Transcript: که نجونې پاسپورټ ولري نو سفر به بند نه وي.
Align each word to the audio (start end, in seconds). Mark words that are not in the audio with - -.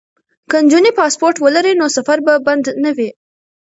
که 0.49 0.57
نجونې 0.65 0.91
پاسپورټ 0.99 1.35
ولري 1.45 1.73
نو 1.79 1.85
سفر 1.97 2.17
به 2.25 2.33
بند 2.47 2.65
نه 2.83 2.91
وي. 2.97 3.09